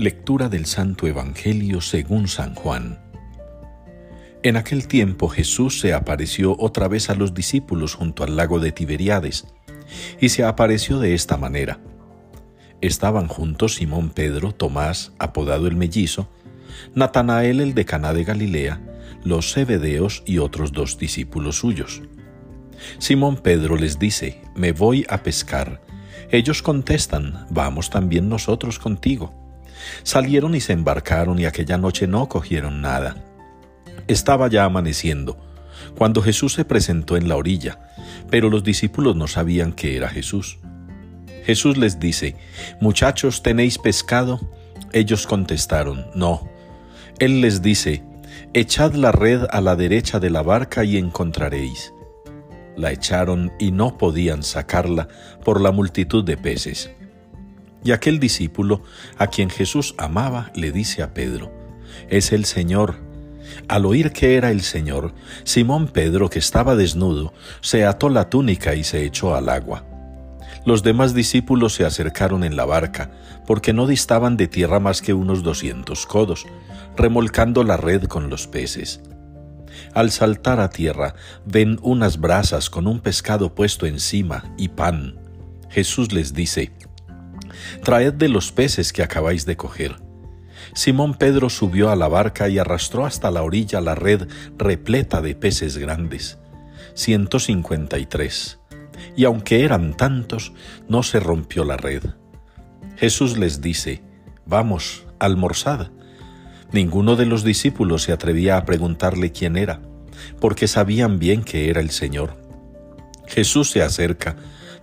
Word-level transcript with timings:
Lectura 0.00 0.48
del 0.48 0.64
Santo 0.64 1.06
Evangelio 1.06 1.82
según 1.82 2.26
San 2.26 2.54
Juan. 2.54 2.98
En 4.42 4.56
aquel 4.56 4.88
tiempo 4.88 5.28
Jesús 5.28 5.78
se 5.78 5.92
apareció 5.92 6.56
otra 6.58 6.88
vez 6.88 7.10
a 7.10 7.14
los 7.14 7.34
discípulos 7.34 7.96
junto 7.96 8.24
al 8.24 8.34
lago 8.34 8.60
de 8.60 8.72
Tiberiades, 8.72 9.44
y 10.18 10.30
se 10.30 10.42
apareció 10.42 11.00
de 11.00 11.12
esta 11.12 11.36
manera. 11.36 11.80
Estaban 12.80 13.28
juntos 13.28 13.74
Simón 13.74 14.08
Pedro, 14.08 14.52
Tomás, 14.52 15.12
apodado 15.18 15.66
el 15.66 15.76
mellizo, 15.76 16.30
Natanael 16.94 17.60
el 17.60 17.74
de 17.74 17.84
Caná 17.84 18.14
de 18.14 18.24
Galilea, 18.24 18.80
los 19.22 19.52
Zebedeos 19.52 20.22
y 20.24 20.38
otros 20.38 20.72
dos 20.72 20.96
discípulos 20.96 21.58
suyos. 21.58 22.00
Simón 22.96 23.36
Pedro 23.36 23.76
les 23.76 23.98
dice, 23.98 24.40
Me 24.56 24.72
voy 24.72 25.04
a 25.10 25.22
pescar. 25.22 25.82
Ellos 26.30 26.62
contestan, 26.62 27.46
Vamos 27.50 27.90
también 27.90 28.30
nosotros 28.30 28.78
contigo. 28.78 29.39
Salieron 30.02 30.54
y 30.54 30.60
se 30.60 30.72
embarcaron 30.72 31.38
y 31.38 31.46
aquella 31.46 31.78
noche 31.78 32.06
no 32.06 32.28
cogieron 32.28 32.80
nada. 32.80 33.16
Estaba 34.08 34.48
ya 34.48 34.64
amaneciendo, 34.64 35.38
cuando 35.96 36.22
Jesús 36.22 36.54
se 36.54 36.64
presentó 36.64 37.16
en 37.16 37.28
la 37.28 37.36
orilla, 37.36 37.78
pero 38.30 38.50
los 38.50 38.64
discípulos 38.64 39.16
no 39.16 39.26
sabían 39.26 39.72
que 39.72 39.96
era 39.96 40.08
Jesús. 40.08 40.58
Jesús 41.44 41.76
les 41.76 41.98
dice, 41.98 42.36
Muchachos, 42.80 43.42
¿tenéis 43.42 43.78
pescado? 43.78 44.40
Ellos 44.92 45.26
contestaron, 45.26 46.06
No. 46.14 46.48
Él 47.18 47.40
les 47.40 47.62
dice, 47.62 48.02
Echad 48.52 48.94
la 48.94 49.12
red 49.12 49.46
a 49.50 49.60
la 49.60 49.76
derecha 49.76 50.18
de 50.20 50.30
la 50.30 50.42
barca 50.42 50.84
y 50.84 50.96
encontraréis. 50.96 51.92
La 52.76 52.92
echaron 52.92 53.52
y 53.58 53.72
no 53.72 53.98
podían 53.98 54.42
sacarla 54.42 55.08
por 55.44 55.60
la 55.60 55.70
multitud 55.70 56.24
de 56.24 56.36
peces. 56.36 56.90
Y 57.84 57.92
aquel 57.92 58.20
discípulo, 58.20 58.82
a 59.18 59.28
quien 59.28 59.50
Jesús 59.50 59.94
amaba, 59.98 60.50
le 60.54 60.72
dice 60.72 61.02
a 61.02 61.14
Pedro, 61.14 61.50
Es 62.08 62.32
el 62.32 62.44
Señor. 62.44 62.96
Al 63.68 63.86
oír 63.86 64.12
que 64.12 64.36
era 64.36 64.50
el 64.50 64.60
Señor, 64.60 65.12
Simón 65.44 65.88
Pedro, 65.88 66.28
que 66.28 66.38
estaba 66.38 66.76
desnudo, 66.76 67.32
se 67.60 67.84
ató 67.84 68.08
la 68.08 68.28
túnica 68.28 68.74
y 68.74 68.84
se 68.84 69.04
echó 69.04 69.34
al 69.34 69.48
agua. 69.48 69.84
Los 70.66 70.82
demás 70.82 71.14
discípulos 71.14 71.74
se 71.74 71.86
acercaron 71.86 72.44
en 72.44 72.54
la 72.54 72.66
barca, 72.66 73.10
porque 73.46 73.72
no 73.72 73.86
distaban 73.86 74.36
de 74.36 74.46
tierra 74.46 74.78
más 74.78 75.00
que 75.00 75.14
unos 75.14 75.42
doscientos 75.42 76.06
codos, 76.06 76.46
remolcando 76.96 77.64
la 77.64 77.78
red 77.78 78.04
con 78.04 78.28
los 78.28 78.46
peces. 78.46 79.00
Al 79.94 80.10
saltar 80.10 80.60
a 80.60 80.68
tierra, 80.68 81.14
ven 81.46 81.78
unas 81.82 82.20
brasas 82.20 82.68
con 82.68 82.86
un 82.86 83.00
pescado 83.00 83.54
puesto 83.54 83.86
encima 83.86 84.44
y 84.58 84.68
pan. 84.68 85.16
Jesús 85.70 86.12
les 86.12 86.34
dice, 86.34 86.72
Traed 87.82 88.14
de 88.14 88.28
los 88.28 88.52
peces 88.52 88.92
que 88.92 89.02
acabáis 89.02 89.46
de 89.46 89.56
coger. 89.56 89.96
Simón 90.74 91.14
Pedro 91.14 91.50
subió 91.50 91.90
a 91.90 91.96
la 91.96 92.08
barca 92.08 92.48
y 92.48 92.58
arrastró 92.58 93.06
hasta 93.06 93.30
la 93.30 93.42
orilla 93.42 93.80
la 93.80 93.94
red 93.94 94.28
repleta 94.56 95.20
de 95.20 95.34
peces 95.34 95.78
grandes, 95.78 96.38
153. 96.94 98.58
Y 99.16 99.24
aunque 99.24 99.64
eran 99.64 99.96
tantos, 99.96 100.52
no 100.88 101.02
se 101.02 101.20
rompió 101.20 101.64
la 101.64 101.76
red. 101.76 102.04
Jesús 102.96 103.38
les 103.38 103.60
dice, 103.60 104.02
Vamos, 104.46 105.06
almorzad. 105.18 105.90
Ninguno 106.72 107.16
de 107.16 107.26
los 107.26 107.42
discípulos 107.42 108.02
se 108.02 108.12
atrevía 108.12 108.56
a 108.56 108.64
preguntarle 108.64 109.32
quién 109.32 109.56
era, 109.56 109.80
porque 110.40 110.68
sabían 110.68 111.18
bien 111.18 111.42
que 111.42 111.70
era 111.70 111.80
el 111.80 111.90
Señor. 111.90 112.36
Jesús 113.26 113.70
se 113.70 113.82
acerca, 113.82 114.36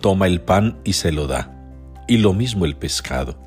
toma 0.00 0.26
el 0.26 0.40
pan 0.40 0.78
y 0.84 0.94
se 0.94 1.12
lo 1.12 1.26
da 1.26 1.59
y 2.10 2.18
lo 2.18 2.32
mismo 2.32 2.64
el 2.64 2.74
pescado. 2.74 3.38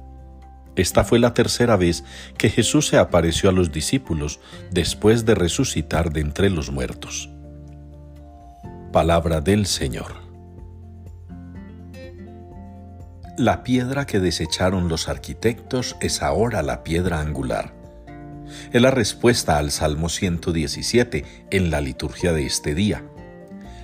Esta 0.78 1.04
fue 1.04 1.20
la 1.20 1.34
tercera 1.34 1.76
vez 1.76 2.06
que 2.38 2.50
Jesús 2.50 2.88
se 2.88 2.98
apareció 2.98 3.50
a 3.50 3.52
los 3.52 3.74
discípulos 3.74 4.40
después 4.72 5.26
de 5.26 5.36
resucitar 5.36 6.14
de 6.14 6.22
entre 6.22 6.50
los 6.50 6.72
muertos. 6.72 7.30
Palabra 8.94 9.42
del 9.42 9.66
Señor. 9.66 10.14
La 13.38 13.64
piedra 13.64 14.06
que 14.06 14.22
desecharon 14.22 14.88
los 14.88 15.10
arquitectos 15.10 15.98
es 16.00 16.22
ahora 16.22 16.64
la 16.64 16.86
piedra 16.86 17.20
angular. 17.20 17.74
Es 18.72 18.82
la 18.82 18.92
respuesta 18.92 19.58
al 19.58 19.72
Salmo 19.72 20.08
117 20.08 21.26
en 21.52 21.70
la 21.70 21.82
liturgia 21.82 22.32
de 22.32 22.46
este 22.46 22.74
día. 22.76 23.04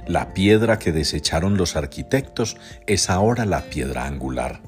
La 0.08 0.34
piedra 0.34 0.80
que 0.80 0.92
desecharon 0.92 1.58
los 1.58 1.76
arquitectos 1.76 2.58
es 2.88 3.10
ahora 3.10 3.46
la 3.46 3.62
piedra 3.70 4.06
angular 4.06 4.62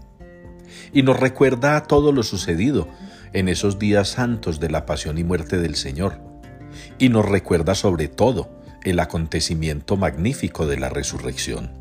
y 0.94 1.04
nos 1.04 1.20
recuerda 1.20 1.84
todo 1.84 2.12
lo 2.12 2.24
sucedido 2.24 2.88
en 3.34 3.48
esos 3.48 3.80
días 3.80 4.10
santos 4.10 4.60
de 4.60 4.70
la 4.70 4.86
pasión 4.86 5.18
y 5.18 5.24
muerte 5.24 5.58
del 5.58 5.76
Señor, 5.76 6.20
y 6.98 7.10
nos 7.10 7.28
recuerda 7.28 7.76
sobre 7.76 8.08
todo 8.08 8.50
el 8.84 9.00
acontecimiento 9.00 9.96
magnífico 9.96 10.68
de 10.68 10.78
la 10.78 10.90
resurrección. 10.90 11.72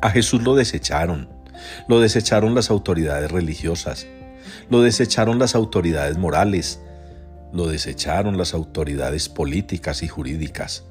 A 0.00 0.10
Jesús 0.10 0.42
lo 0.42 0.54
desecharon, 0.54 1.28
lo 1.88 2.00
desecharon 2.00 2.54
las 2.54 2.70
autoridades 2.70 3.30
religiosas, 3.30 4.06
lo 4.68 4.82
desecharon 4.82 5.38
las 5.38 5.54
autoridades 5.54 6.18
morales, 6.18 6.80
lo 7.52 7.66
desecharon 7.66 8.38
las 8.38 8.54
autoridades 8.54 9.28
políticas 9.28 10.02
y 10.02 10.08
jurídicas. 10.08 10.84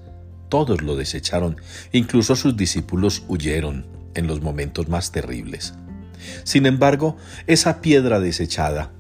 Todos 0.52 0.82
lo 0.82 0.98
desecharon, 0.98 1.56
incluso 1.94 2.36
sus 2.36 2.58
discípulos 2.58 3.24
huyeron 3.30 3.86
en 4.16 4.28
los 4.28 4.42
momentos 4.42 4.90
más 4.90 5.14
terribles. 5.14 5.76
Sin 6.44 6.66
embargo, 6.66 7.16
esa 7.48 7.80
piedra 7.80 8.20
desechada, 8.20 8.92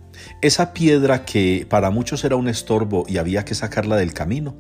esa 0.42 0.72
piedra 0.72 1.26
que 1.26 1.68
para 1.70 1.90
muchos 1.90 2.24
era 2.24 2.38
un 2.38 2.48
estorbo 2.48 3.04
y 3.06 3.18
había 3.18 3.44
que 3.44 3.54
sacarla 3.54 3.98
del 3.98 4.14
camino, 4.14 4.56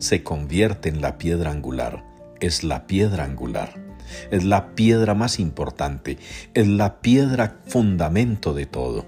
se 0.00 0.24
convierte 0.24 0.88
en 0.88 1.00
la 1.00 1.16
piedra 1.16 1.52
angular. 1.52 2.02
Es 2.40 2.64
la 2.64 2.88
piedra 2.88 3.22
angular. 3.22 3.80
Es 4.32 4.42
la 4.42 4.74
piedra 4.74 5.14
más 5.14 5.38
importante. 5.38 6.18
Es 6.54 6.66
la 6.66 7.00
piedra 7.02 7.60
fundamento 7.68 8.52
de 8.52 8.66
todo. 8.66 9.06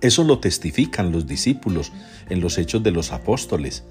Eso 0.00 0.24
lo 0.24 0.40
testifican 0.40 1.12
los 1.12 1.28
discípulos 1.28 1.92
en 2.28 2.40
los 2.40 2.58
hechos 2.58 2.82
de 2.82 2.90
los 2.90 3.12
apóstoles. 3.12 3.84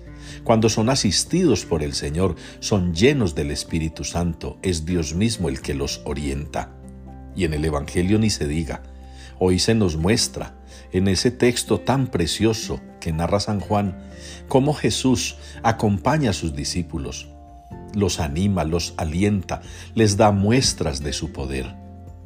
Cuando 0.47 0.69
son 0.69 0.87
asistidos 0.87 1.65
por 1.65 1.83
el 1.83 1.93
Señor, 1.93 2.37
son 2.61 2.95
llenos 2.95 3.35
del 3.35 3.51
Espíritu 3.51 4.05
Santo. 4.05 4.57
Es 4.61 4.85
Dios 4.85 5.13
mismo 5.13 5.49
el 5.49 5.59
que 5.59 5.73
los 5.73 5.99
orienta 6.05 6.71
y 7.35 7.43
en 7.43 7.53
el 7.53 7.65
Evangelio 7.65 8.17
ni 8.17 8.29
se 8.29 8.47
diga. 8.47 8.81
Hoy 9.39 9.59
se 9.59 9.75
nos 9.75 9.97
muestra 9.97 10.55
en 10.93 11.09
ese 11.09 11.31
texto 11.31 11.81
tan 11.81 12.07
precioso 12.07 12.79
que 13.01 13.11
narra 13.11 13.41
San 13.41 13.59
Juan 13.59 13.99
cómo 14.47 14.73
Jesús 14.73 15.35
acompaña 15.63 16.29
a 16.29 16.33
sus 16.33 16.55
discípulos, 16.55 17.27
los 17.93 18.21
anima, 18.21 18.63
los 18.63 18.93
alienta, 18.95 19.61
les 19.95 20.15
da 20.15 20.31
muestras 20.31 21.03
de 21.03 21.11
su 21.11 21.33
poder, 21.33 21.75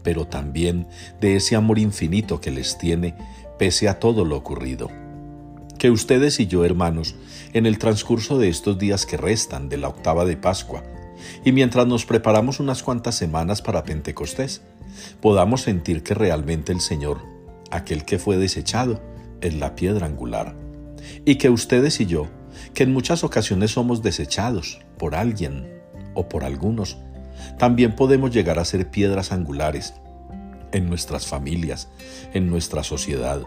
pero 0.04 0.28
también 0.28 0.88
de 1.20 1.38
ese 1.38 1.56
amor 1.56 1.80
infinito 1.80 2.40
que 2.40 2.52
les 2.52 2.78
tiene 2.78 3.16
pese 3.58 3.90
a 3.90 4.00
todo 4.00 4.26
lo 4.26 4.38
ocurrido. 4.38 5.01
Que 5.82 5.90
ustedes 5.90 6.40
y 6.40 6.46
yo, 6.46 6.64
hermanos, 6.64 7.16
en 7.54 7.66
el 7.66 7.80
transcurso 7.80 8.38
de 8.38 8.50
estos 8.50 8.78
días 8.78 9.08
que 9.08 9.18
restan 9.18 9.68
de 9.68 9.78
la 9.78 9.88
octava 9.88 10.26
de 10.26 10.38
Pascua, 10.38 10.84
y 11.44 11.54
mientras 11.54 11.88
nos 11.88 12.06
preparamos 12.06 12.60
unas 12.60 12.84
cuantas 12.84 13.16
semanas 13.16 13.64
para 13.64 13.84
Pentecostés, 13.84 14.62
podamos 15.22 15.62
sentir 15.62 16.04
que 16.04 16.14
realmente 16.14 16.72
el 16.72 16.82
Señor, 16.82 17.24
aquel 17.72 18.06
que 18.06 18.20
fue 18.20 18.38
desechado, 18.38 19.02
es 19.42 19.56
la 19.56 19.74
piedra 19.74 20.06
angular. 20.06 20.56
Y 21.26 21.38
que 21.38 21.50
ustedes 21.50 22.00
y 22.00 22.06
yo, 22.06 22.28
que 22.76 22.84
en 22.84 22.94
muchas 22.94 23.24
ocasiones 23.24 23.72
somos 23.72 24.04
desechados 24.04 24.82
por 25.00 25.16
alguien 25.16 25.82
o 26.14 26.30
por 26.30 26.44
algunos, 26.44 27.00
también 27.58 27.96
podemos 27.96 28.30
llegar 28.30 28.60
a 28.60 28.66
ser 28.66 28.92
piedras 28.92 29.32
angulares 29.32 29.96
en 30.74 30.88
nuestras 30.90 31.26
familias, 31.26 31.88
en 32.36 32.52
nuestra 32.52 32.84
sociedad, 32.84 33.42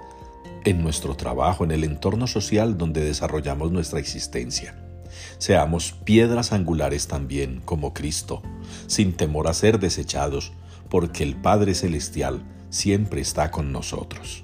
en 0.65 0.83
nuestro 0.83 1.17
trabajo, 1.17 1.65
en 1.65 1.71
el 1.71 1.85
entorno 1.85 2.27
social 2.27 2.77
donde 2.79 3.03
desarrollamos 3.03 3.71
nuestra 3.71 4.01
existencia. 4.01 4.75
Seamos 5.39 5.93
piedras 6.05 6.53
angulares 6.53 7.07
también 7.07 7.61
como 7.65 7.93
Cristo, 7.93 8.43
sin 8.87 9.13
temor 9.13 9.49
a 9.49 9.55
ser 9.55 9.79
desechados, 9.79 10.53
porque 10.89 11.23
el 11.23 11.37
Padre 11.37 11.75
Celestial 11.75 12.43
siempre 12.71 13.21
está 13.21 13.51
con 13.51 13.73
nosotros. 13.73 14.44